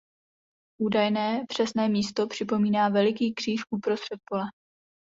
Údajné 0.81 1.45
přesné 1.47 1.89
místo 1.89 2.27
připomíná 2.27 2.89
veliký 2.89 3.33
kříž 3.33 3.61
uprostřed 3.71 4.19
pole. 4.29 4.43